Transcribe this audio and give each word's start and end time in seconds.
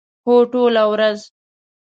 هو، 0.25 0.35
ټوله 0.51 0.83
ورځ 0.91 1.19